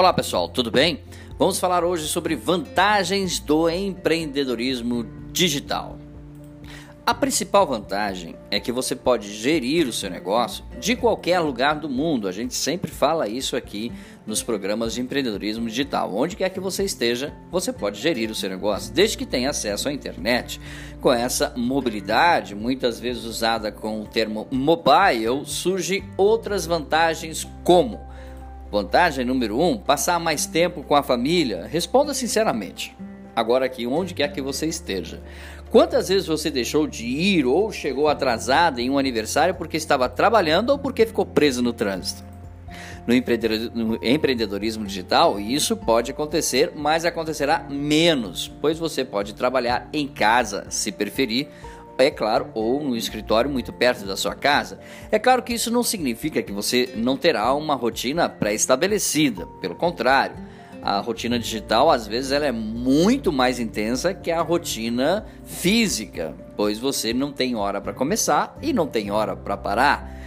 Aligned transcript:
Olá 0.00 0.14
pessoal, 0.14 0.48
tudo 0.48 0.70
bem? 0.70 1.00
Vamos 1.38 1.60
falar 1.60 1.84
hoje 1.84 2.08
sobre 2.08 2.34
vantagens 2.34 3.38
do 3.38 3.68
empreendedorismo 3.68 5.04
digital. 5.30 5.98
A 7.04 7.12
principal 7.12 7.66
vantagem 7.66 8.34
é 8.50 8.58
que 8.58 8.72
você 8.72 8.96
pode 8.96 9.30
gerir 9.30 9.86
o 9.86 9.92
seu 9.92 10.08
negócio 10.08 10.64
de 10.80 10.96
qualquer 10.96 11.40
lugar 11.40 11.74
do 11.74 11.86
mundo. 11.86 12.26
A 12.26 12.32
gente 12.32 12.54
sempre 12.54 12.90
fala 12.90 13.28
isso 13.28 13.54
aqui 13.56 13.92
nos 14.26 14.42
programas 14.42 14.94
de 14.94 15.02
empreendedorismo 15.02 15.68
digital. 15.68 16.14
Onde 16.16 16.34
quer 16.34 16.48
que 16.48 16.60
você 16.60 16.82
esteja, 16.82 17.34
você 17.50 17.70
pode 17.70 18.00
gerir 18.00 18.30
o 18.30 18.34
seu 18.34 18.48
negócio, 18.48 18.94
desde 18.94 19.18
que 19.18 19.26
tenha 19.26 19.50
acesso 19.50 19.86
à 19.86 19.92
internet. 19.92 20.58
Com 21.02 21.12
essa 21.12 21.52
mobilidade, 21.58 22.54
muitas 22.54 22.98
vezes 22.98 23.24
usada 23.24 23.70
com 23.70 24.00
o 24.00 24.06
termo 24.06 24.48
mobile, 24.50 25.44
surgem 25.44 26.02
outras 26.16 26.64
vantagens 26.64 27.46
como 27.62 28.08
Vantagem 28.70 29.24
número 29.24 29.58
1: 29.58 29.70
um, 29.70 29.78
passar 29.78 30.20
mais 30.20 30.46
tempo 30.46 30.82
com 30.82 30.94
a 30.94 31.02
família. 31.02 31.66
Responda 31.66 32.14
sinceramente. 32.14 32.96
Agora 33.34 33.66
aqui, 33.66 33.86
onde 33.86 34.14
quer 34.14 34.32
que 34.32 34.40
você 34.40 34.66
esteja. 34.66 35.20
Quantas 35.70 36.08
vezes 36.08 36.26
você 36.26 36.50
deixou 36.50 36.86
de 36.86 37.06
ir 37.06 37.46
ou 37.46 37.70
chegou 37.72 38.08
atrasada 38.08 38.80
em 38.80 38.90
um 38.90 38.98
aniversário 38.98 39.54
porque 39.54 39.76
estava 39.76 40.08
trabalhando 40.08 40.70
ou 40.70 40.78
porque 40.78 41.06
ficou 41.06 41.24
preso 41.24 41.62
no 41.62 41.72
trânsito? 41.72 42.24
No 43.06 43.14
empreendedorismo 44.02 44.84
digital, 44.84 45.40
isso 45.40 45.76
pode 45.76 46.10
acontecer, 46.10 46.72
mas 46.76 47.04
acontecerá 47.04 47.66
menos, 47.68 48.52
pois 48.60 48.78
você 48.78 49.04
pode 49.04 49.34
trabalhar 49.34 49.88
em 49.92 50.06
casa, 50.06 50.66
se 50.68 50.92
preferir, 50.92 51.48
é 52.02 52.10
claro, 52.10 52.48
ou 52.54 52.82
no 52.82 52.96
escritório 52.96 53.50
muito 53.50 53.72
perto 53.72 54.04
da 54.04 54.16
sua 54.16 54.34
casa. 54.34 54.78
É 55.10 55.18
claro 55.18 55.42
que 55.42 55.54
isso 55.54 55.70
não 55.70 55.82
significa 55.82 56.42
que 56.42 56.52
você 56.52 56.92
não 56.96 57.16
terá 57.16 57.52
uma 57.54 57.74
rotina 57.74 58.28
pré-estabelecida, 58.28 59.46
pelo 59.60 59.74
contrário. 59.74 60.36
A 60.82 60.98
rotina 61.00 61.38
digital, 61.38 61.90
às 61.90 62.06
vezes, 62.06 62.32
ela 62.32 62.46
é 62.46 62.52
muito 62.52 63.30
mais 63.30 63.60
intensa 63.60 64.14
que 64.14 64.30
a 64.30 64.40
rotina 64.40 65.26
física, 65.44 66.34
pois 66.56 66.78
você 66.78 67.12
não 67.12 67.30
tem 67.30 67.54
hora 67.54 67.80
para 67.80 67.92
começar 67.92 68.56
e 68.62 68.72
não 68.72 68.86
tem 68.86 69.10
hora 69.10 69.36
para 69.36 69.56
parar. 69.56 70.20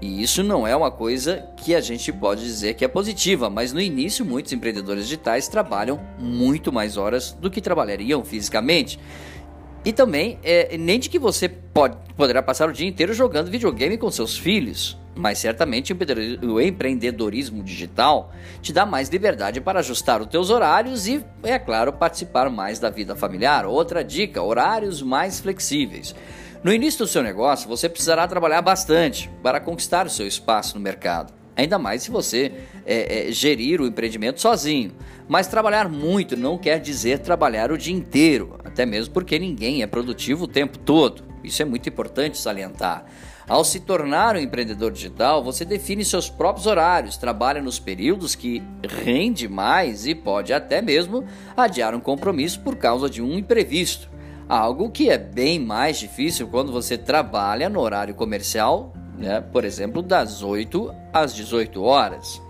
E 0.00 0.22
isso 0.22 0.44
não 0.44 0.64
é 0.64 0.76
uma 0.76 0.92
coisa 0.92 1.44
que 1.56 1.74
a 1.74 1.80
gente 1.80 2.12
pode 2.12 2.44
dizer 2.44 2.74
que 2.74 2.84
é 2.84 2.88
positiva, 2.88 3.50
mas 3.50 3.72
no 3.72 3.80
início 3.80 4.24
muitos 4.24 4.52
empreendedores 4.52 5.04
digitais 5.04 5.48
trabalham 5.48 5.98
muito 6.16 6.72
mais 6.72 6.96
horas 6.96 7.32
do 7.32 7.50
que 7.50 7.60
trabalhariam 7.60 8.24
fisicamente. 8.24 8.98
E 9.88 9.92
também, 9.94 10.38
é, 10.42 10.76
nem 10.76 11.00
de 11.00 11.08
que 11.08 11.18
você 11.18 11.48
pode, 11.48 11.96
poderá 12.14 12.42
passar 12.42 12.68
o 12.68 12.72
dia 12.74 12.86
inteiro 12.86 13.14
jogando 13.14 13.50
videogame 13.50 13.96
com 13.96 14.10
seus 14.10 14.36
filhos, 14.36 14.98
mas 15.16 15.38
certamente 15.38 15.96
o 16.42 16.60
empreendedorismo 16.60 17.62
digital 17.62 18.30
te 18.60 18.70
dá 18.70 18.84
mais 18.84 19.08
liberdade 19.08 19.62
para 19.62 19.78
ajustar 19.78 20.20
os 20.20 20.26
teus 20.26 20.50
horários 20.50 21.08
e, 21.08 21.24
é 21.42 21.58
claro, 21.58 21.90
participar 21.90 22.50
mais 22.50 22.78
da 22.78 22.90
vida 22.90 23.16
familiar. 23.16 23.64
Outra 23.64 24.04
dica: 24.04 24.42
horários 24.42 25.00
mais 25.00 25.40
flexíveis. 25.40 26.14
No 26.62 26.70
início 26.70 26.98
do 26.98 27.08
seu 27.08 27.22
negócio, 27.22 27.66
você 27.66 27.88
precisará 27.88 28.28
trabalhar 28.28 28.60
bastante 28.60 29.30
para 29.42 29.58
conquistar 29.58 30.04
o 30.04 30.10
seu 30.10 30.26
espaço 30.26 30.74
no 30.74 30.82
mercado. 30.82 31.32
Ainda 31.58 31.76
mais 31.76 32.04
se 32.04 32.10
você 32.12 32.52
é, 32.86 33.28
é, 33.28 33.32
gerir 33.32 33.80
o 33.80 33.86
empreendimento 33.86 34.40
sozinho. 34.40 34.92
Mas 35.26 35.48
trabalhar 35.48 35.88
muito 35.88 36.36
não 36.36 36.56
quer 36.56 36.78
dizer 36.78 37.18
trabalhar 37.18 37.72
o 37.72 37.76
dia 37.76 37.92
inteiro, 37.92 38.60
até 38.64 38.86
mesmo 38.86 39.12
porque 39.12 39.36
ninguém 39.40 39.82
é 39.82 39.86
produtivo 39.88 40.44
o 40.44 40.48
tempo 40.48 40.78
todo. 40.78 41.24
Isso 41.42 41.60
é 41.60 41.64
muito 41.64 41.88
importante 41.88 42.38
salientar. 42.38 43.06
Ao 43.48 43.64
se 43.64 43.80
tornar 43.80 44.36
um 44.36 44.38
empreendedor 44.38 44.92
digital, 44.92 45.42
você 45.42 45.64
define 45.64 46.04
seus 46.04 46.30
próprios 46.30 46.66
horários, 46.66 47.16
trabalha 47.16 47.60
nos 47.60 47.80
períodos 47.80 48.36
que 48.36 48.62
rende 49.04 49.48
mais 49.48 50.06
e 50.06 50.14
pode 50.14 50.52
até 50.52 50.80
mesmo 50.80 51.24
adiar 51.56 51.92
um 51.92 52.00
compromisso 52.00 52.60
por 52.60 52.76
causa 52.76 53.10
de 53.10 53.20
um 53.20 53.36
imprevisto. 53.36 54.08
Algo 54.48 54.90
que 54.90 55.10
é 55.10 55.18
bem 55.18 55.58
mais 55.58 55.98
difícil 55.98 56.46
quando 56.46 56.70
você 56.70 56.96
trabalha 56.96 57.68
no 57.68 57.80
horário 57.80 58.14
comercial 58.14 58.92
né? 59.18 59.40
por 59.40 59.64
exemplo, 59.64 60.02
das 60.02 60.42
8 60.42 60.94
às 61.12 61.34
18 61.34 61.82
horas. 61.82 62.40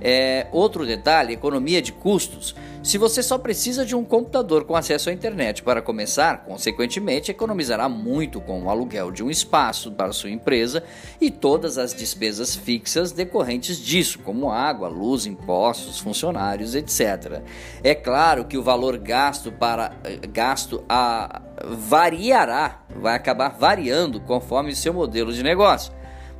É, 0.00 0.48
outro 0.50 0.84
detalhe: 0.84 1.34
economia 1.34 1.80
de 1.80 1.92
custos. 1.92 2.54
Se 2.82 2.98
você 2.98 3.22
só 3.22 3.38
precisa 3.38 3.86
de 3.86 3.94
um 3.94 4.04
computador 4.04 4.64
com 4.64 4.74
acesso 4.74 5.08
à 5.08 5.12
internet 5.12 5.62
para 5.62 5.80
começar, 5.80 6.44
consequentemente 6.44 7.30
economizará 7.30 7.88
muito 7.88 8.40
com 8.40 8.64
o 8.64 8.68
aluguel 8.68 9.12
de 9.12 9.22
um 9.22 9.30
espaço 9.30 9.92
para 9.92 10.12
sua 10.12 10.30
empresa 10.30 10.82
e 11.20 11.30
todas 11.30 11.78
as 11.78 11.94
despesas 11.94 12.56
fixas 12.56 13.12
decorrentes 13.12 13.78
disso, 13.78 14.18
como 14.18 14.50
água, 14.50 14.88
luz, 14.88 15.26
impostos, 15.26 16.00
funcionários, 16.00 16.74
etc. 16.74 17.40
É 17.84 17.94
claro 17.94 18.46
que 18.46 18.58
o 18.58 18.62
valor 18.64 18.98
gasto 18.98 19.52
para 19.52 19.92
gasto 20.32 20.82
a, 20.88 21.40
variará, 21.64 22.80
vai 22.94 23.14
acabar 23.14 23.50
variando 23.50 24.20
conforme 24.20 24.74
seu 24.74 24.92
modelo 24.92 25.32
de 25.32 25.42
negócio 25.42 25.92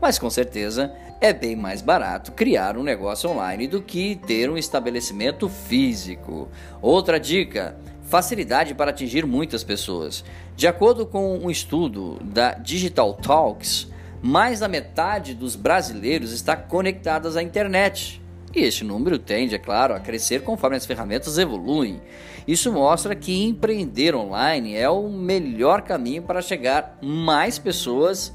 mas 0.02 0.18
com 0.18 0.28
certeza 0.28 0.92
é 1.20 1.32
bem 1.32 1.54
mais 1.54 1.80
barato 1.80 2.32
criar 2.32 2.76
um 2.76 2.82
negócio 2.82 3.30
online 3.30 3.68
do 3.68 3.80
que 3.80 4.16
ter 4.16 4.50
um 4.50 4.58
estabelecimento 4.58 5.48
físico. 5.48 6.48
Outra 6.82 7.20
dica: 7.20 7.76
facilidade 8.02 8.74
para 8.74 8.90
atingir 8.90 9.24
muitas 9.24 9.62
pessoas. 9.62 10.24
De 10.56 10.66
acordo 10.66 11.06
com 11.06 11.38
um 11.38 11.48
estudo 11.48 12.18
da 12.24 12.54
Digital 12.54 13.14
Talks, 13.14 13.86
mais 14.20 14.58
da 14.58 14.66
metade 14.66 15.34
dos 15.34 15.54
brasileiros 15.54 16.32
está 16.32 16.56
conectadas 16.56 17.36
à 17.36 17.42
internet. 17.42 18.21
E 18.54 18.60
este 18.60 18.84
número 18.84 19.18
tende, 19.18 19.54
é 19.54 19.58
claro, 19.58 19.94
a 19.94 20.00
crescer 20.00 20.42
conforme 20.42 20.76
as 20.76 20.84
ferramentas 20.84 21.38
evoluem. 21.38 22.02
Isso 22.46 22.70
mostra 22.70 23.14
que 23.14 23.44
empreender 23.44 24.14
online 24.14 24.76
é 24.76 24.90
o 24.90 25.08
melhor 25.08 25.82
caminho 25.82 26.22
para 26.22 26.42
chegar 26.42 26.98
mais 27.00 27.58
pessoas 27.58 28.32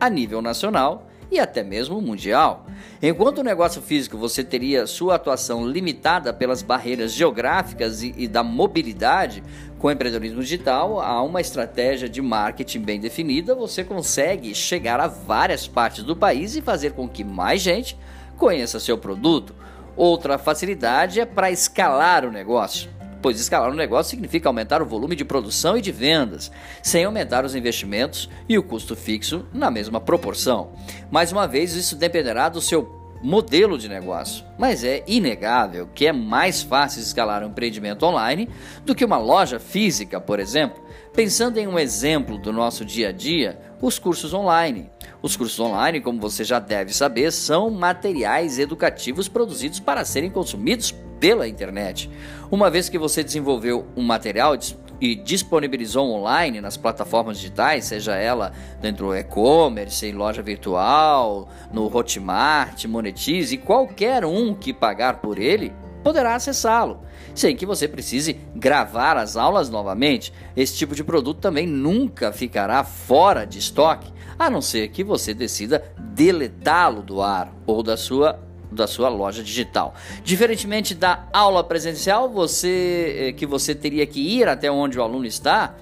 a 0.00 0.10
nível 0.10 0.42
nacional 0.42 1.06
e 1.30 1.38
até 1.38 1.62
mesmo 1.62 2.00
mundial. 2.00 2.66
Enquanto 3.00 3.38
o 3.38 3.44
negócio 3.44 3.80
físico 3.80 4.18
você 4.18 4.42
teria 4.42 4.86
sua 4.86 5.14
atuação 5.14 5.66
limitada 5.66 6.32
pelas 6.32 6.60
barreiras 6.60 7.12
geográficas 7.12 8.02
e, 8.02 8.12
e, 8.16 8.28
da 8.28 8.42
mobilidade, 8.42 9.42
com 9.78 9.86
o 9.86 9.90
empreendedorismo 9.90 10.42
digital 10.42 11.00
há 11.00 11.22
uma 11.22 11.40
estratégia 11.40 12.08
de 12.08 12.20
marketing 12.20 12.80
bem 12.80 13.00
definida, 13.00 13.54
você 13.54 13.82
consegue 13.82 14.54
chegar 14.54 15.00
a 15.00 15.06
várias 15.06 15.66
partes 15.66 16.04
do 16.04 16.16
país 16.16 16.54
e 16.56 16.60
fazer 16.60 16.92
com 16.92 17.08
que 17.08 17.24
mais 17.24 17.62
gente 17.62 17.96
conheça 18.42 18.80
seu 18.80 18.98
produto. 18.98 19.54
Outra 19.94 20.36
facilidade 20.36 21.20
é 21.20 21.24
para 21.24 21.52
escalar 21.52 22.24
o 22.24 22.32
negócio 22.32 22.90
pois 23.22 23.38
escalar 23.38 23.70
o 23.70 23.74
negócio 23.76 24.10
significa 24.10 24.48
aumentar 24.48 24.82
o 24.82 24.84
volume 24.84 25.14
de 25.14 25.24
produção 25.24 25.76
e 25.76 25.80
de 25.80 25.92
vendas, 25.92 26.50
sem 26.82 27.04
aumentar 27.04 27.44
os 27.44 27.54
investimentos 27.54 28.28
e 28.48 28.58
o 28.58 28.64
custo 28.64 28.96
fixo 28.96 29.46
na 29.54 29.70
mesma 29.70 30.00
proporção. 30.00 30.72
Mais 31.08 31.30
uma 31.30 31.46
vez, 31.46 31.72
isso 31.76 31.94
dependerá 31.94 32.48
do 32.48 32.60
seu 32.60 33.00
modelo 33.22 33.78
de 33.78 33.88
negócio, 33.88 34.44
mas 34.58 34.82
é 34.82 35.04
inegável 35.06 35.88
que 35.94 36.08
é 36.08 36.12
mais 36.12 36.62
fácil 36.62 37.00
escalar 37.00 37.44
um 37.44 37.50
empreendimento 37.50 38.04
online 38.04 38.50
do 38.84 38.92
que 38.92 39.04
uma 39.04 39.18
loja 39.18 39.60
física, 39.60 40.20
por 40.20 40.40
exemplo. 40.40 40.82
Pensando 41.14 41.58
em 41.58 41.68
um 41.68 41.78
exemplo 41.78 42.36
do 42.38 42.52
nosso 42.52 42.84
dia 42.84 43.10
a 43.10 43.12
dia, 43.12 43.60
os 43.80 44.00
cursos 44.00 44.34
online. 44.34 44.90
Os 45.22 45.36
cursos 45.36 45.60
online, 45.60 46.00
como 46.00 46.20
você 46.20 46.42
já 46.42 46.58
deve 46.58 46.92
saber, 46.92 47.30
são 47.30 47.70
materiais 47.70 48.58
educativos 48.58 49.28
produzidos 49.28 49.78
para 49.78 50.04
serem 50.04 50.28
consumidos 50.28 50.92
pela 51.20 51.46
internet. 51.46 52.10
Uma 52.50 52.68
vez 52.68 52.88
que 52.88 52.98
você 52.98 53.22
desenvolveu 53.22 53.86
um 53.96 54.02
material 54.02 54.58
e 55.00 55.14
disponibilizou 55.14 56.10
online 56.10 56.60
nas 56.60 56.76
plataformas 56.76 57.38
digitais, 57.38 57.84
seja 57.84 58.16
ela 58.16 58.52
dentro 58.80 59.06
do 59.06 59.14
e-commerce, 59.14 60.04
em 60.04 60.12
loja 60.12 60.42
virtual, 60.42 61.48
no 61.72 61.86
Hotmart, 61.96 62.84
Monetize, 62.86 63.56
qualquer 63.58 64.24
um 64.24 64.52
que 64.52 64.72
pagar 64.72 65.20
por 65.20 65.38
ele 65.38 65.72
poderá 66.02 66.34
acessá-lo, 66.34 67.00
sem 67.34 67.56
que 67.56 67.66
você 67.66 67.86
precise 67.86 68.38
gravar 68.54 69.16
as 69.16 69.36
aulas 69.36 69.70
novamente. 69.70 70.32
Esse 70.56 70.76
tipo 70.76 70.94
de 70.94 71.04
produto 71.04 71.40
também 71.40 71.66
nunca 71.66 72.32
ficará 72.32 72.84
fora 72.84 73.44
de 73.44 73.58
estoque, 73.58 74.12
a 74.38 74.50
não 74.50 74.60
ser 74.60 74.88
que 74.88 75.04
você 75.04 75.32
decida 75.32 75.82
deletá-lo 75.98 77.02
do 77.02 77.22
ar 77.22 77.52
ou 77.66 77.82
da 77.82 77.96
sua 77.96 78.38
da 78.70 78.86
sua 78.86 79.10
loja 79.10 79.42
digital. 79.42 79.94
Diferentemente 80.24 80.94
da 80.94 81.28
aula 81.30 81.62
presencial, 81.62 82.30
você 82.30 83.16
eh, 83.18 83.32
que 83.32 83.44
você 83.44 83.74
teria 83.74 84.06
que 84.06 84.18
ir 84.18 84.48
até 84.48 84.70
onde 84.70 84.98
o 84.98 85.02
aluno 85.02 85.26
está 85.26 85.76